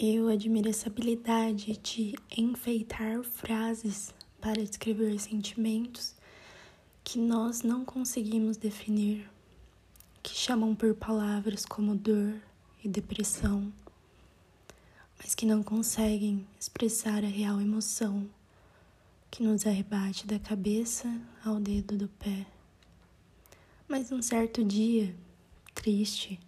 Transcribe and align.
Eu 0.00 0.28
admiro 0.28 0.68
essa 0.68 0.88
habilidade 0.88 1.76
de 1.78 2.14
enfeitar 2.36 3.20
frases 3.24 4.14
para 4.40 4.64
descrever 4.64 5.18
sentimentos 5.18 6.14
que 7.02 7.18
nós 7.18 7.62
não 7.62 7.84
conseguimos 7.84 8.56
definir, 8.56 9.28
que 10.22 10.32
chamam 10.32 10.72
por 10.72 10.94
palavras 10.94 11.66
como 11.66 11.96
dor 11.96 12.40
e 12.84 12.86
depressão, 12.86 13.72
mas 15.18 15.34
que 15.34 15.44
não 15.44 15.64
conseguem 15.64 16.46
expressar 16.60 17.24
a 17.24 17.28
real 17.28 17.60
emoção 17.60 18.30
que 19.28 19.42
nos 19.42 19.66
arrebate 19.66 20.28
da 20.28 20.38
cabeça 20.38 21.12
ao 21.44 21.58
dedo 21.58 21.96
do 21.98 22.06
pé. 22.06 22.46
Mas 23.88 24.12
um 24.12 24.22
certo 24.22 24.62
dia, 24.62 25.12
triste, 25.74 26.38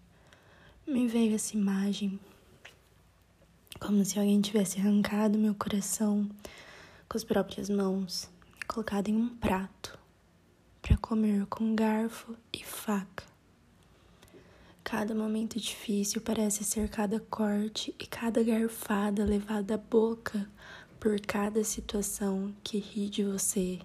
me 0.87 1.09
veio 1.09 1.35
essa 1.35 1.57
imagem 1.57 2.21
como 3.81 4.05
se 4.05 4.19
alguém 4.19 4.43
tivesse 4.43 4.79
arrancado 4.79 5.39
meu 5.39 5.55
coração 5.55 6.29
com 7.09 7.17
as 7.17 7.25
próprias 7.25 7.71
mãos 7.71 8.29
colocado 8.69 9.09
em 9.09 9.17
um 9.17 9.29
prato 9.29 9.99
para 10.83 10.99
comer 10.99 11.47
com 11.47 11.75
garfo 11.75 12.37
e 12.53 12.63
faca. 12.63 13.25
Cada 14.85 15.15
momento 15.15 15.59
difícil 15.59 16.21
parece 16.21 16.63
ser 16.63 16.91
cada 16.91 17.19
corte 17.19 17.95
e 17.99 18.07
cada 18.07 18.43
garfada 18.43 19.25
levada 19.25 19.75
à 19.75 19.79
boca 19.79 20.49
por 21.01 21.19
cada 21.21 21.65
situação 21.65 22.55
que 22.63 22.79
ri 22.79 23.09
de 23.09 23.25
você 23.25 23.81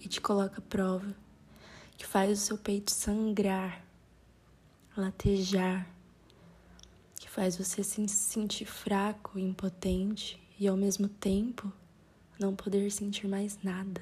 e 0.00 0.08
te 0.08 0.20
coloca 0.20 0.58
à 0.58 0.62
prova, 0.62 1.14
que 1.96 2.04
faz 2.04 2.32
o 2.32 2.42
seu 2.42 2.58
peito 2.58 2.90
sangrar, 2.90 3.82
latejar 4.96 5.95
faz 7.36 7.54
você 7.54 7.84
se 7.84 8.08
sentir 8.08 8.64
fraco, 8.64 9.38
impotente 9.38 10.42
e 10.58 10.66
ao 10.66 10.74
mesmo 10.74 11.06
tempo 11.06 11.70
não 12.40 12.56
poder 12.56 12.90
sentir 12.90 13.28
mais 13.28 13.58
nada. 13.62 14.00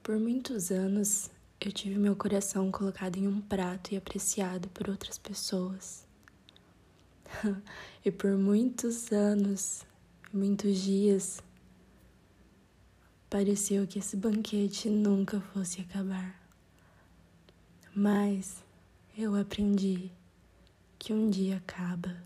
Por 0.00 0.20
muitos 0.20 0.70
anos 0.70 1.28
eu 1.60 1.72
tive 1.72 1.98
meu 1.98 2.14
coração 2.14 2.70
colocado 2.70 3.16
em 3.16 3.26
um 3.26 3.40
prato 3.40 3.92
e 3.92 3.96
apreciado 3.96 4.68
por 4.68 4.88
outras 4.88 5.18
pessoas. 5.18 6.06
e 8.04 8.10
por 8.12 8.38
muitos 8.38 9.10
anos, 9.10 9.84
muitos 10.32 10.78
dias, 10.78 11.42
pareceu 13.28 13.84
que 13.84 13.98
esse 13.98 14.16
banquete 14.16 14.88
nunca 14.88 15.40
fosse 15.40 15.80
acabar. 15.80 16.40
Mas 17.92 18.62
eu 19.16 19.34
aprendi 19.34 20.12
que 20.98 21.12
um 21.12 21.30
dia 21.30 21.56
acaba. 21.58 22.16